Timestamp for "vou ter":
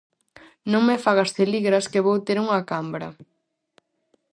2.07-2.37